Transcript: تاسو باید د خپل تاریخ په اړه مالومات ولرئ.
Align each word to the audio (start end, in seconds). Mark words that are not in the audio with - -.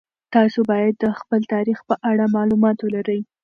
تاسو 0.33 0.59
باید 0.71 0.93
د 0.97 1.05
خپل 1.19 1.41
تاریخ 1.53 1.79
په 1.89 1.95
اړه 2.09 2.25
مالومات 2.35 2.77
ولرئ. 2.81 3.19